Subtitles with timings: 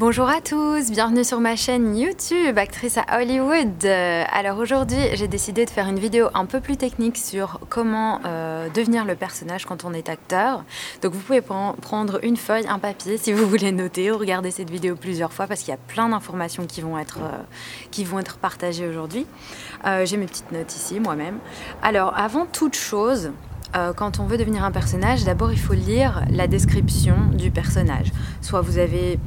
[0.00, 3.86] Bonjour à tous, bienvenue sur ma chaîne YouTube, actrice à Hollywood.
[3.86, 8.68] Alors aujourd'hui, j'ai décidé de faire une vidéo un peu plus technique sur comment euh,
[8.70, 10.64] devenir le personnage quand on est acteur.
[11.00, 14.68] Donc vous pouvez prendre une feuille, un papier si vous voulez noter ou regarder cette
[14.68, 19.26] vidéo plusieurs fois parce qu'il y a plein d'informations qui, vont être, euh, partagées aujourd'hui.
[19.86, 21.38] Euh, j'ai mes petites notes ici moi-même.
[21.82, 23.30] Alors avant toute chose,
[23.96, 28.12] quand on veut devenir un personnage, d'abord il faut lire la description du personnage.
[28.40, 29.18] Soit vous avez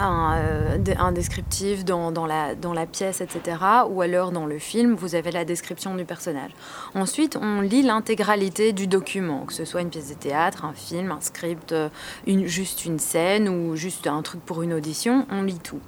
[0.00, 3.56] euh, un, descriptif dans, la, pièce, etc.
[3.90, 6.52] Ou alors dans le film, vous avez la description du personnage.
[6.94, 11.10] Ensuite, on lit l'intégralité du document, que ce soit une pièce de théâtre, un film,
[11.12, 11.88] un script, euh,
[12.26, 15.80] juste une scène ou juste un truc pour une audition, on lit tout.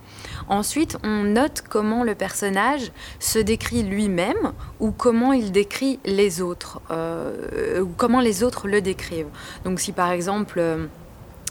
[0.48, 6.80] Ensuite, on note comment le personnage se décrit lui-même ou comment il décrit les autres,
[6.90, 9.30] euh, ou comment les autres le décrivent.
[9.64, 10.88] Donc si par exemple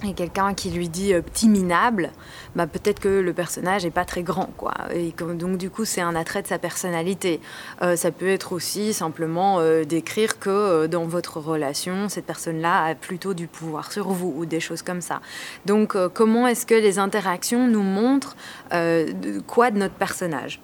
[0.04, 2.12] et quelqu'un qui lui dit euh, petit minable,
[2.56, 4.50] bah, peut-être que le personnage n'est pas très grand.
[4.58, 4.74] Quoi.
[4.94, 7.40] Et donc du coup, c'est un attrait de sa personnalité.
[7.82, 12.96] Euh, ça peut être aussi simplement euh, d'écrire que dans votre relation, cette personne-là a
[12.96, 15.22] plutôt du pouvoir sur vous ou des choses comme ça.
[15.66, 18.36] Donc comment est-ce que les interactions nous montrent
[19.48, 20.60] quoi de notre personnage?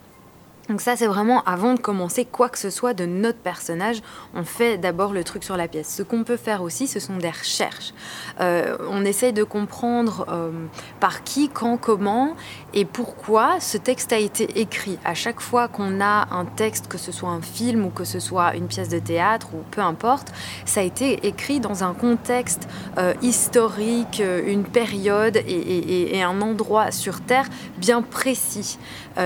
[0.70, 4.02] Donc ça, c'est vraiment avant de commencer quoi que ce soit de notre personnage,
[4.34, 5.94] on fait d'abord le truc sur la pièce.
[5.96, 7.94] Ce qu'on peut faire aussi, ce sont des recherches.
[8.42, 10.52] Euh, on essaye de comprendre euh,
[11.00, 12.36] par qui, quand, comment
[12.74, 15.00] et pourquoi ce texte a été écrit.
[15.06, 18.20] À chaque fois qu'on a un texte, que ce soit un film ou que ce
[18.20, 20.34] soit une pièce de théâtre ou peu importe,
[20.66, 26.92] ça a été écrit dans un contexte euh, historique, une période et, et, un endroit
[26.92, 27.46] sur Terre
[27.78, 28.80] bien précis.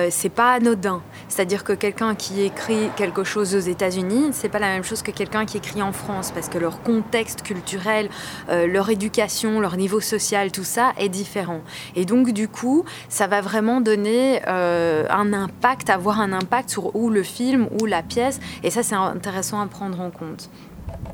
[0.09, 1.01] c'est pas anodin.
[1.31, 5.11] C'est-à-dire que quelqu'un qui écrit quelque chose aux États-Unis, c'est pas la même chose que
[5.11, 8.09] quelqu'un qui écrit en France, parce que leur contexte culturel,
[8.49, 11.61] euh, leur éducation, leur niveau social, tout ça est différent.
[11.95, 16.91] Et donc du coup, ça va vraiment donner euh, un impact, avoir un impact sur
[16.93, 18.39] le film ou la pièce.
[18.63, 20.49] Et ça, c'est intéressant à prendre en compte.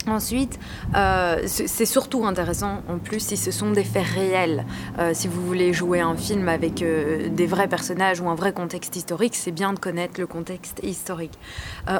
[0.07, 0.57] Ensuite,
[0.95, 4.65] euh, c'est surtout intéressant en plus si ce sont des faits réels.
[4.99, 8.53] Euh, si vous voulez jouer un film avec euh, des vrais personnages ou un vrai
[8.53, 11.37] contexte historique, c'est bien de connaître le contexte historique.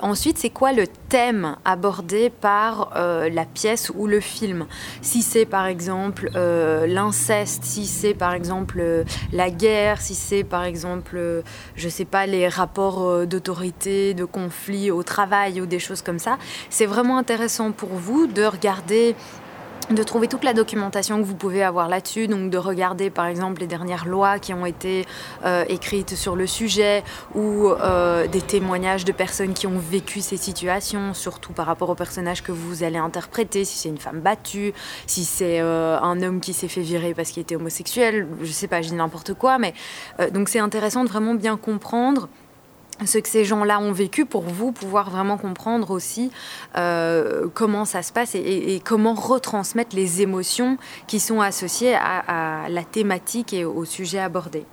[0.02, 4.66] ensuite, c'est quoi le thème abordé par la pièce ou le film?
[5.02, 11.44] Si c'est par exemple l'inceste, si c'est par exemple la guerre, si c'est par exemple,
[11.76, 16.38] je sais pas, les rapports d'autorité, de conflit au travail ou des choses comme ça,
[16.70, 19.16] c'est vraiment intéressant pour vous de regarder
[19.90, 23.62] de trouver toute la documentation que vous pouvez avoir là-dessus, donc de regarder par exemple
[23.62, 25.06] les dernières lois qui ont été
[25.46, 27.04] euh, écrites sur le sujet
[27.36, 31.96] ou euh, des témoignages de personnes qui ont vécu ces situations, surtout par rapport au
[31.96, 34.74] personnage que vous allez interpréter, si c'est une femme battue,
[35.06, 38.68] si c'est euh, un homme qui s'est fait virer parce qu'il était homosexuel, je sais
[38.68, 39.74] pas, je dis n'importe quoi, mais
[40.34, 42.28] donc c'est intéressant de vraiment bien comprendre
[43.06, 46.32] ce que ces gens-là ont vécu pour vous pouvoir vraiment comprendre aussi
[46.78, 52.84] euh, comment ça se passe et, comment retransmettre les émotions qui sont associées à la
[52.84, 54.66] thématique et au sujet abordé.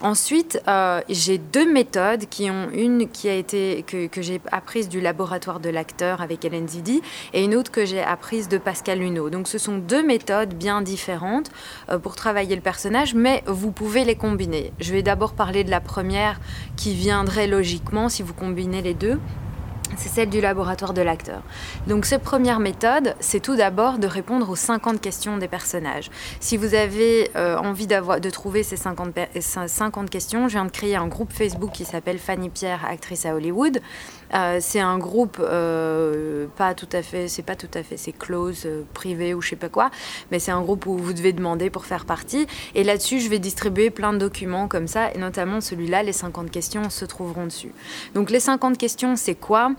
[0.00, 5.00] Ensuite, euh, j'ai deux méthodes qui ont une qui a été que, j'ai apprise du
[5.00, 7.02] laboratoire de l'acteur avec Hélène Zidi
[7.32, 9.30] et une autre que j'ai apprise de Pascal Luneau.
[9.30, 11.50] Donc, ce sont deux méthodes bien différentes
[11.88, 14.72] euh, pour travailler le personnage, mais vous pouvez les combiner.
[14.80, 16.40] Je vais d'abord parler de la première
[16.76, 19.18] qui viendrait logiquement si vous combinez les deux
[19.96, 21.42] c'est celle du laboratoire de l'acteur.
[21.86, 26.10] Donc cette première méthode, c'est tout d'abord de répondre aux 50 questions des personnages.
[26.40, 30.96] Si vous avez euh, envie de trouver ces 50, 50, questions, je viens de créer
[30.96, 33.80] un groupe Facebook qui s'appelle Fanny Pierre, actrice à Hollywood.
[34.34, 38.12] Euh, c'est un groupe euh, pas tout à fait, c'est pas tout à fait, c'est
[38.12, 39.90] close, privé ou je sais pas quoi,
[40.30, 42.46] mais c'est un groupe où vous devez demander pour faire partie.
[42.74, 46.50] Et là-dessus, je vais distribuer plein de documents comme ça, et notamment celui-là, les 50
[46.50, 47.72] questions se trouveront dessus.
[48.14, 49.72] Donc les 50 questions, c'est quoi?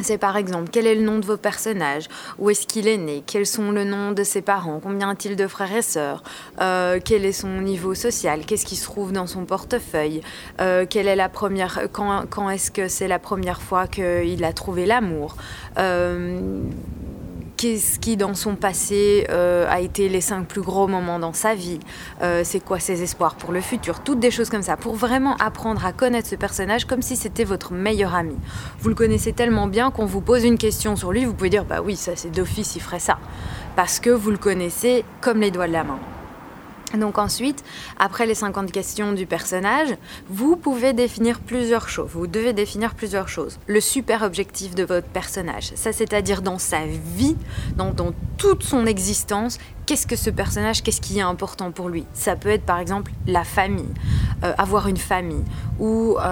[0.00, 2.08] C'est par exemple quel est le nom de vos personnages,
[2.38, 5.46] où est-ce qu'il est né, quels sont le nom de ses parents, combien a-t-il de
[5.46, 6.22] frères et sœurs,
[6.60, 10.22] euh, quel est son niveau social, qu'est-ce qui se trouve dans son portefeuille,
[10.60, 14.86] euh, quelle est la première, quand, est-ce que c'est la première fois qu'il a trouvé
[14.86, 15.36] l'amour?
[15.78, 16.62] Euh,
[17.62, 21.54] qu'est-ce qui dans son passé euh, a été les cinq plus gros moments dans sa
[21.54, 21.78] vie,
[22.20, 25.36] euh, c'est quoi ses espoirs pour le futur, toutes des choses comme ça, pour vraiment
[25.36, 28.34] apprendre à connaître ce personnage comme si c'était votre meilleur ami.
[28.80, 31.64] Vous le connaissez tellement bien qu'on vous pose une question sur lui, vous pouvez dire
[31.64, 33.20] bah oui, ça c'est d'office, il ferait ça,
[33.76, 36.00] parce que vous le connaissez comme les doigts de la main.
[36.98, 37.64] Donc ensuite,
[37.98, 39.88] après les 50 questions du personnage,
[40.28, 42.10] vous pouvez définir plusieurs choses.
[42.12, 43.58] Vous devez définir plusieurs choses.
[43.66, 47.36] Le super objectif de votre personnage, ça c'est-à-dire dans sa vie,
[47.76, 47.92] dans,
[48.36, 52.48] toute son existence, qu'est-ce que ce personnage, qu'est-ce qui est important pour lui Ça peut
[52.48, 53.94] être par exemple la famille,
[54.42, 55.44] euh, avoir une famille,
[55.78, 56.22] ou euh,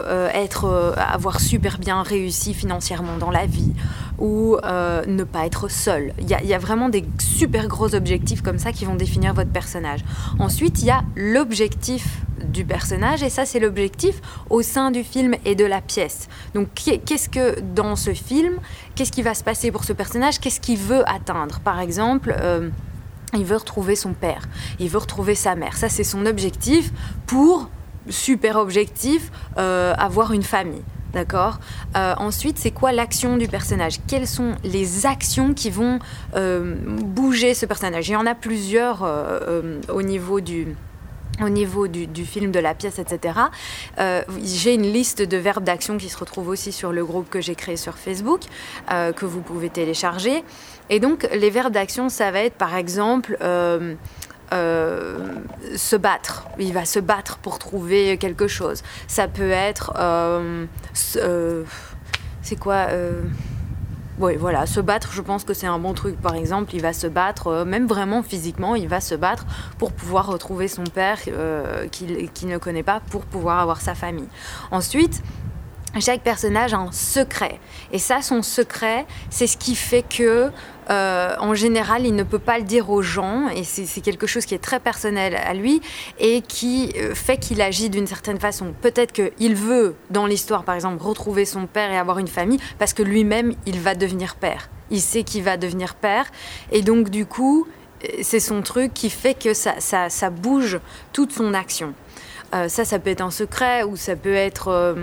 [0.00, 3.72] euh, être, avoir super bien réussi financièrement dans la vie,
[4.22, 6.14] ou ne pas être seul.
[6.18, 9.50] Il y, y, a vraiment des super gros objectifs comme ça qui vont définir votre
[9.50, 10.00] personnage.
[10.38, 14.20] Ensuite, il y a l'objectif du personnage et ça c'est l'objectif
[14.50, 16.28] au sein du film et de la pièce.
[16.54, 18.58] Donc qu'est-ce que dans ce film,
[18.94, 21.60] qu'est-ce qui va se passer pour ce personnage, qu'est-ce qu'il veut atteindre?
[21.60, 22.70] Par exemple, euh,
[23.34, 24.48] il veut retrouver son père,
[24.78, 25.76] il veut retrouver sa mère.
[25.76, 26.92] Ça c'est son objectif
[27.26, 27.68] pour
[28.08, 30.82] super objectif euh, avoir une famille.
[31.12, 31.58] D'accord
[31.96, 33.98] euh, Ensuite, c'est quoi l'action du personnage?
[34.06, 35.98] Quelles sont les actions qui vont
[36.34, 38.08] bouger ce personnage?
[38.08, 39.06] Il y en a plusieurs
[39.88, 40.74] au niveau du,
[41.40, 43.38] au niveau du, film, de la pièce, etc.
[43.98, 47.40] Euh, j'ai une liste de verbes d'action qui se retrouve aussi sur le groupe que
[47.40, 48.40] j'ai créé sur Facebook,
[48.90, 50.44] euh, que vous pouvez télécharger.
[50.90, 53.94] Et donc, les verbes d'action, ça va être par exemple euh,
[54.52, 56.46] se battre.
[56.58, 58.82] Il va se battre pour trouver quelque chose.
[59.08, 59.92] Ça peut être.
[62.42, 62.88] c'est quoi
[64.18, 66.20] oui, voilà, se battre, je pense que c'est un bon truc.
[66.20, 69.46] Par exemple, il va se battre, euh, même vraiment physiquement, il va se battre
[69.78, 74.28] pour pouvoir retrouver son père euh, qu'il ne connaît pas, pour pouvoir avoir sa famille.
[74.70, 75.22] Ensuite,
[76.00, 77.60] chaque personnage a un secret.
[77.92, 80.50] Et ça, son secret, c'est ce qui fait que,
[80.90, 83.48] euh, en général, il ne peut pas le dire aux gens.
[83.48, 85.82] Et c'est quelque chose qui est très personnel à lui
[86.18, 88.74] et qui euh, fait qu'il agit d'une certaine façon.
[88.80, 92.94] Peut-être qu'il veut, dans l'histoire, par exemple, retrouver son père et avoir une famille parce
[92.94, 94.70] que lui-même, il va devenir père.
[94.90, 96.26] Il sait qu'il va devenir père.
[96.70, 97.66] Et donc, du coup,
[98.04, 100.80] euh, c'est son truc qui fait que ça, ça, bouge
[101.12, 101.92] toute son action.
[102.68, 104.94] ça, ça peut être un secret ou ça peut être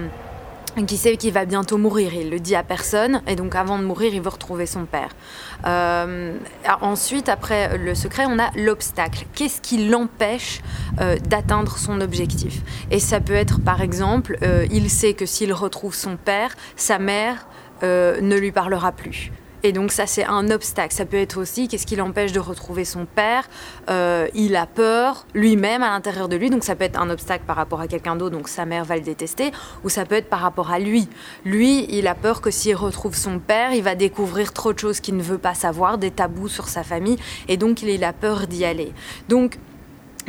[0.86, 2.14] qui sait qu'il va bientôt mourir.
[2.14, 5.10] Il le dit à personne, et donc avant de mourir, il veut retrouver son père.
[5.66, 6.38] Euh,
[6.82, 9.26] ensuite, après le secret, on a l'obstacle.
[9.34, 10.62] Qu'est-ce qui l'empêche
[11.02, 12.62] euh, d'atteindre son objectif?
[12.92, 17.00] Et ça peut être, par exemple, euh, il sait que s'il retrouve son père, sa
[17.00, 17.48] mère
[17.82, 19.32] ne lui parlera plus.
[19.64, 20.94] Et donc ça, c'est un obstacle.
[20.94, 23.48] Ça peut être aussi, qu'est-ce qui l'empêche de retrouver son père?
[23.90, 27.44] Euh, Il a peur lui-même à l'intérieur de lui, donc ça peut être un obstacle
[27.46, 29.52] par rapport à quelqu'un d'autre, donc sa mère va le détester,
[29.84, 31.08] ou ça peut être par rapport à lui.
[31.46, 35.00] Lui, il a peur que s'il retrouve son père, il va découvrir trop de choses
[35.00, 37.18] qu'il ne veut pas savoir, des tabous sur sa famille,
[37.48, 38.94] et donc il a peur d'y aller.
[39.28, 39.58] Donc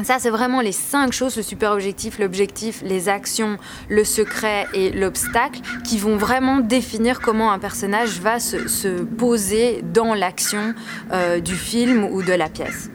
[0.05, 3.59] ça, c'est vraiment les cinq choses, le super objectif, l'objectif, les actions,
[3.89, 10.15] le secret et l'obstacle, qui vont vraiment définir comment un personnage va se, poser dans
[10.15, 10.75] l'action
[11.13, 12.91] euh, du film ou de la pièce.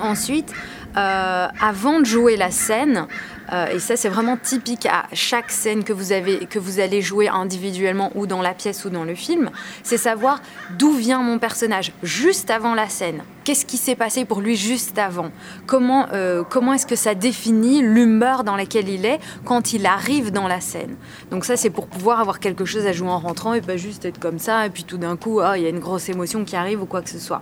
[0.00, 0.52] Ensuite,
[0.94, 3.06] avant de jouer la scène,
[3.52, 7.00] euh, et ça, c'est vraiment typique à chaque scène que vous, avez, que vous allez
[7.00, 9.50] jouer individuellement ou dans la pièce ou dans le film,
[9.82, 10.40] c'est savoir
[10.78, 13.22] d'où vient mon personnage juste avant la scène.
[13.44, 15.30] Qu'est-ce qui s'est passé pour lui juste avant?
[15.66, 20.30] Comment, euh, comment est-ce que ça définit l'humeur dans laquelle il est quand il arrive
[20.30, 20.96] dans la scène?
[21.30, 24.04] Donc ça, c'est pour pouvoir avoir quelque chose à jouer en rentrant et pas juste
[24.04, 26.44] être comme ça et puis tout d'un coup, ah, il y a une grosse émotion
[26.44, 27.40] qui arrive ou quoi que ce soit.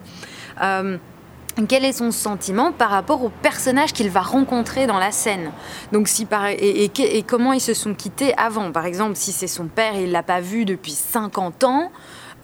[0.62, 0.96] Euh,
[1.64, 5.52] quel est son sentiment par rapport au personnage qu'il va rencontrer dans la scène?
[5.92, 6.90] Donc si par, et,
[7.26, 8.72] comment ils se sont quittés avant?
[8.72, 11.90] Par exemple, si c'est son père et il l'a pas vu depuis 50 ans,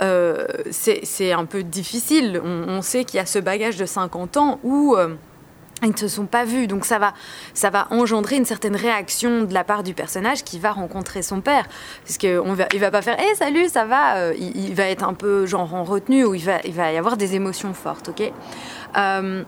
[0.00, 2.41] euh, c'est un peu difficile.
[2.43, 4.97] On, sait qu'il y a ce bagage de 50 ans où...
[4.97, 5.14] Euh,
[5.82, 6.67] ils ne se sont pas vus.
[6.67, 7.14] Donc ça va,
[7.55, 11.40] ça va engendrer une certaine réaction de la part du personnage qui va rencontrer son
[11.40, 11.68] père.
[12.04, 12.40] Parce qu'il
[12.73, 15.75] il va pas faire hey, salut, ça va euh, il, va être un peu genre
[15.75, 18.09] en retenue ou il va, il va y avoir des émotions fortes.
[18.09, 18.33] ok?
[18.97, 19.45] Euh,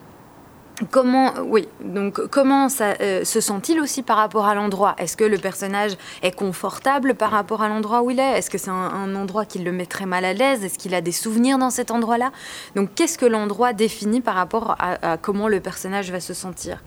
[0.91, 4.97] Comment, oui, donc comment euh, se sent-il aussi par rapport à l'endroit?
[4.99, 8.39] Est-ce que le personnage est confortable par rapport à l'endroit où il est?
[8.39, 10.65] Est-ce que c'est un, endroit qui le mettrait mal à l'aise?
[10.65, 12.33] Est-ce qu'il a des souvenirs dans cet endroit-là?
[12.75, 16.83] Donc qu'est-ce que l'endroit définit par rapport à comment le personnage va se sentir?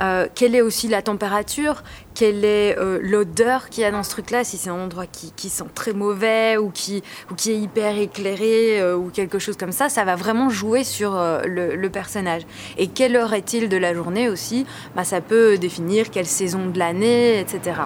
[0.00, 1.82] Euh, quelle est aussi la température,
[2.14, 5.48] quelle est euh, l'odeur qu'il y a dans ce truc-là, si c'est un endroit qui,
[5.48, 9.72] sent très mauvais ou qui, ou qui est hyper éclairé euh, ou quelque chose comme
[9.72, 11.12] ça, ça va vraiment jouer sur
[11.44, 12.42] le, personnage.
[12.78, 14.66] Et quelle heure est-il de la journée aussi?
[14.96, 17.82] Bah, Ça peut définir quelle saison de l'année, etc.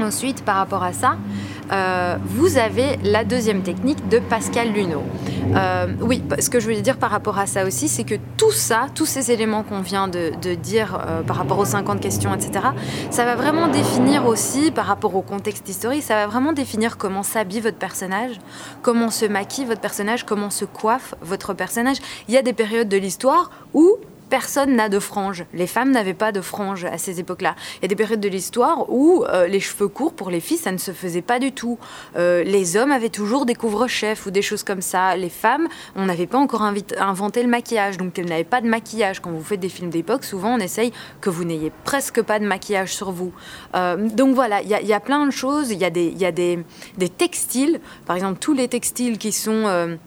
[0.00, 1.16] Ensuite, par rapport à ça,
[1.70, 5.02] euh, vous avez la deuxième technique de Pascal Luneau.
[5.54, 8.50] Euh, oui, ce que je voulais dire par rapport à ça aussi, c'est que tout
[8.50, 12.66] ça, tous ces éléments qu'on vient de, dire euh, par rapport aux 50 questions, etc.,
[13.10, 17.22] ça va vraiment définir aussi, par rapport au contexte historique, ça va vraiment définir comment
[17.22, 18.38] s'habille votre personnage,
[18.82, 21.98] comment se maquille votre personnage, comment se coiffe votre personnage.
[22.28, 23.98] Il y a des périodes de l'histoire où
[24.32, 25.44] personne n'a de franges.
[25.52, 27.54] Les femmes n'avaient pas de franges à ces époques-là.
[27.76, 30.56] Il y a des périodes de l'histoire où euh, les cheveux courts pour les filles,
[30.56, 31.78] ça ne se faisait pas du tout.
[32.16, 35.16] Euh, les hommes avaient toujours des couvre-chefs ou des choses comme ça.
[35.16, 39.20] Les femmes, on n'avait pas encore inventé le maquillage, donc elles n'avaient pas de maquillage.
[39.20, 42.46] Quand vous faites des films d'époque, souvent on essaye que vous n'ayez presque pas de
[42.46, 43.34] maquillage sur vous.
[43.74, 45.70] Euh, donc voilà, il y, a plein de choses.
[45.72, 46.64] Il y a, des,
[47.18, 49.98] textiles, par exemple tous les textiles qui sont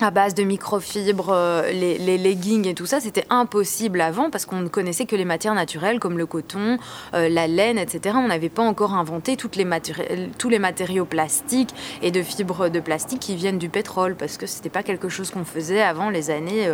[0.00, 4.60] à base de microfibres, euh, les, leggings et tout ça, c'était impossible avant parce qu'on
[4.60, 6.78] ne connaissait que les matières naturelles comme le coton,
[7.14, 8.16] euh, la laine, etc.
[8.18, 13.36] On n'avait pas encore inventé tous les matériaux plastiques et de fibres de plastique qui
[13.36, 16.68] viennent du pétrole parce que ce n'était pas quelque chose qu'on faisait avant les années,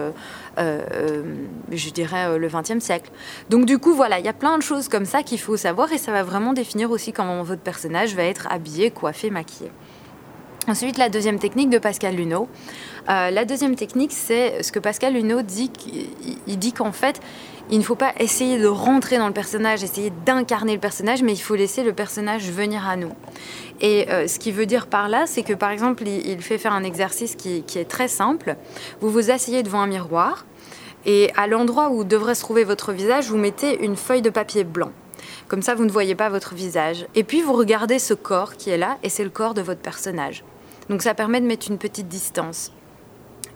[0.59, 1.23] euh,
[1.71, 3.11] je dirais, le XXe siècle.
[3.51, 5.93] Donc du coup, voilà, il y a plein de choses comme ça qu'il faut savoir
[5.93, 9.71] et ça va vraiment définir aussi comment votre personnage va être habillé, coiffé, maquillé.
[10.69, 12.49] Ensuite, la deuxième technique de Pascal Luneau.
[13.09, 15.73] Euh, la deuxième technique, c'est ce que Pascal Luneau dit.
[16.47, 17.21] Il dit qu'en fait,
[17.69, 21.33] il ne faut pas essayer de rentrer dans le personnage, essayer d'incarner le personnage, mais
[21.33, 23.13] il faut laisser le personnage venir à nous.
[23.81, 26.73] Et euh, ce qu'il veut dire par là, c'est que par exemple, il, fait faire
[26.73, 28.57] un exercice qui, qui est très simple.
[29.01, 30.47] Vous vous asseyez devant un miroir
[31.05, 34.63] et à l'endroit où devrait se trouver votre visage, vous mettez une feuille de papier
[34.63, 34.93] blanc.
[35.49, 37.07] Comme ça, vous ne voyez pas votre visage.
[37.15, 39.81] Et puis, vous regardez ce corps qui est là, et c'est le corps de votre
[39.81, 40.45] personnage.
[40.89, 42.73] Donc, ça permet de mettre une petite distance.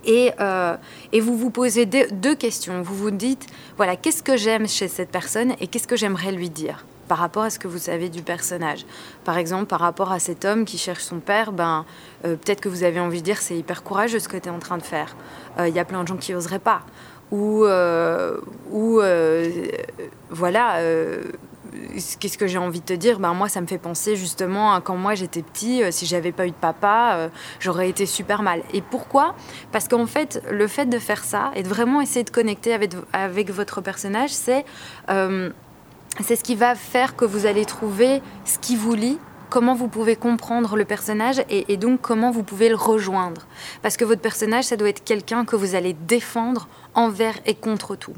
[0.06, 0.76] Et, euh,
[1.12, 2.80] et, vous vous posez deux, questions.
[2.82, 6.48] Vous vous dites, voilà, qu'est-ce que j'aime chez cette personne et qu'est-ce que j'aimerais lui
[6.48, 8.86] dire par rapport à ce que vous savez du personnage?
[9.24, 11.84] Par exemple, par rapport à cet homme qui cherche son père, ben,
[12.24, 14.50] euh, peut-être que vous avez envie de dire, c'est hyper courageux ce que tu es
[14.50, 15.16] en train de faire.
[15.58, 16.82] Euh, il y a plein de gens qui n'oseraient pas.
[17.32, 17.66] Ou,
[18.70, 19.00] ou
[20.30, 20.80] voilà,
[22.18, 24.80] qu'est-ce que j'ai envie de te dire ben, Moi, ça me fait penser justement à
[24.80, 27.28] quand moi j'étais petit, euh, si j'avais pas eu de papa, euh,
[27.60, 28.62] j'aurais été super mal.
[28.72, 29.34] Et pourquoi?
[29.72, 32.72] Parce qu'en fait, le fait de faire ça et de vraiment essayer de connecter
[33.12, 34.64] avec, votre personnage, c'est
[35.10, 35.50] euh,
[36.20, 39.18] c'est ce qui va faire que vous allez trouver ce qui vous lie
[39.50, 43.46] comment vous pouvez comprendre le personnage et, et, donc comment vous pouvez le rejoindre.
[43.82, 47.94] Parce que votre personnage, ça doit être quelqu'un que vous allez défendre envers et contre
[47.94, 48.14] tout.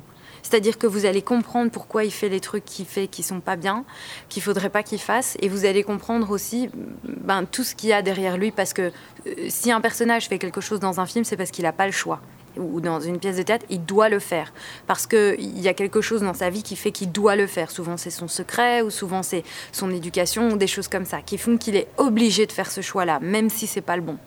[0.48, 3.56] C'est-à-dire que vous allez comprendre pourquoi il fait les trucs qu'il fait qui sont pas
[3.56, 3.84] bien,
[4.30, 6.70] qu'il faudrait pas qu'il fasse, et vous allez comprendre aussi
[7.04, 8.90] ben, tout ce qu'il y a derrière lui, parce que
[9.26, 11.84] euh, si un personnage fait quelque chose dans un film, c'est parce qu'il n'a pas
[11.84, 12.22] le choix
[12.56, 14.52] ou dans une pièce de théâtre, il doit le faire.
[14.88, 17.70] Parce qu'il y a quelque chose dans sa vie qui fait qu'il doit le faire.
[17.70, 21.38] Souvent, c'est son secret, ou souvent, c'est son éducation, ou des choses comme ça, qui
[21.38, 24.18] font qu'il est obligé de faire ce choix-là, même si c'est pas le bon.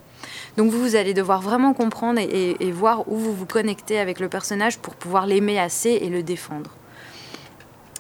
[0.58, 4.80] Donc vous, allez devoir vraiment comprendre et, voir où vous vous connectez avec le personnage
[4.80, 6.72] pour pouvoir l'aimer assez et le défendre.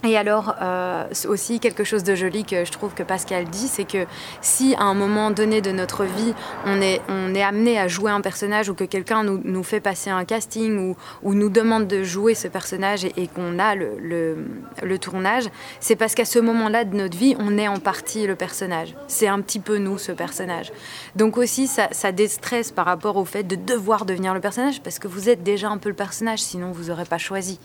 [0.03, 3.83] Et alors, euh, aussi quelque chose de joli que je trouve que Pascal dit, c'est
[3.83, 4.07] que
[4.41, 6.33] si à un moment donné de notre vie,
[6.65, 9.79] on est, on est amené à jouer un personnage ou que quelqu'un nous, nous, fait
[9.79, 13.99] passer un casting ou, ou, nous demande de jouer ce personnage et, qu'on a le,
[13.99, 14.47] le,
[14.81, 15.45] le tournage,
[15.79, 18.95] c'est parce qu'à ce moment-là de notre vie, on est en partie le personnage.
[19.07, 20.71] C'est un petit peu nous, ce personnage.
[21.15, 24.97] Donc aussi, ça, ça déstresse par rapport au fait de devoir devenir le personnage parce
[24.97, 27.59] que vous êtes déjà un peu le personnage, sinon vous n'aurez pas choisi.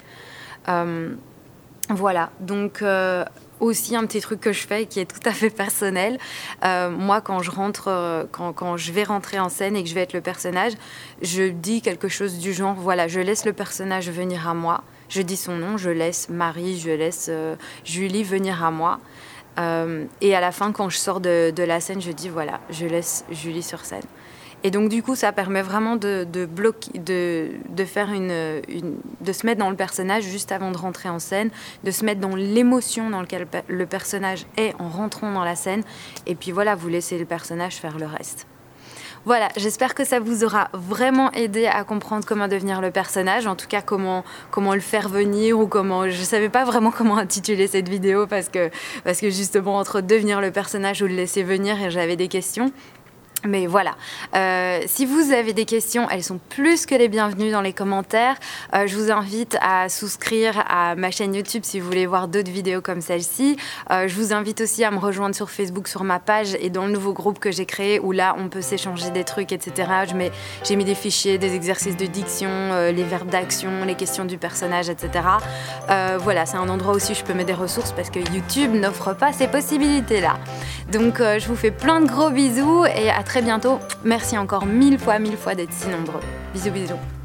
[0.69, 1.15] Euh,
[1.89, 3.23] voilà, donc euh,
[3.61, 6.17] aussi un petit truc que je fais qui est tout à fait personnel.
[6.65, 9.89] Euh, moi, quand je rentre, euh, quand, quand, je vais rentrer en scène et que
[9.89, 10.73] je vais être le personnage,
[11.21, 14.83] je dis quelque chose du genre, voilà, je laisse le personnage venir à moi.
[15.07, 17.31] Je dis son nom, je laisse Marie, je laisse
[17.85, 18.99] Julie venir à moi.
[19.57, 22.85] et à la fin, quand je sors de, de la scène, je dis, voilà, je
[22.85, 24.03] laisse Julie sur scène.
[24.67, 29.77] Et donc du coup, ça permet vraiment de, bloquer, de, de se mettre dans le
[29.77, 31.51] personnage juste avant de rentrer en scène,
[31.85, 35.83] de se mettre dans l'émotion dans laquelle le personnage est en rentrant dans la scène.
[36.25, 38.45] Et puis voilà, vous laissez le personnage faire le reste.
[39.27, 43.55] Voilà, j'espère que ça vous aura vraiment aidé à comprendre comment devenir le personnage, en
[43.55, 46.09] tout cas comment, comment le faire venir ou comment...
[46.09, 48.69] Je ne savais pas vraiment comment intituler cette vidéo parce que,
[49.03, 52.71] parce que justement entre devenir le personnage ou le laisser venir, j'avais des questions.
[53.47, 53.95] Mais voilà,
[54.35, 58.35] euh, si vous avez des questions, elles sont plus que les bienvenues dans les commentaires.
[58.75, 62.51] Euh, je vous invite à souscrire à ma chaîne YouTube si vous voulez voir d'autres
[62.51, 63.55] vidéos comme celle-ci.
[63.89, 66.87] Euh, je vous invite aussi à me rejoindre sur Facebook, sur ma page et dans
[66.87, 69.91] le nouveau groupe que j'ai créé où là on peut s'échanger des trucs, etc.
[70.65, 72.49] J'ai mis des fichiers, des exercices de diction,
[72.91, 75.09] les verbes d'action, les questions du personnage, etc.
[76.19, 79.13] voilà, c'est un endroit aussi où je peux mettre des ressources parce que YouTube n'offre
[79.13, 80.37] pas ces possibilités-là.
[80.91, 83.77] Donc je vous fais plein de gros bisous et à très bientôt.
[84.03, 86.21] Merci encore mille fois, mille fois d'être si nombreux.
[86.55, 87.16] Bisous, bisous.